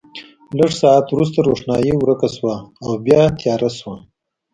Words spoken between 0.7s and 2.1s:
ساعت وروسته روښنايي